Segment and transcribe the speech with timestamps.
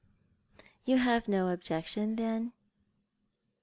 [0.87, 2.53] "You have no objection, then